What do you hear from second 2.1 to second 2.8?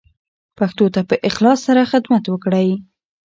وکړئ.